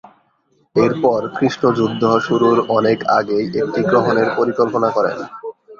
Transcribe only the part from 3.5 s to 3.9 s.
একটি